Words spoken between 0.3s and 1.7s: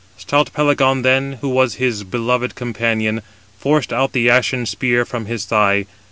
Pelagon then, who